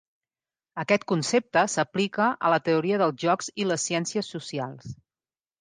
[0.83, 4.93] Aquest concepte s'aplica a la teoria dels jocs i les ciències socials.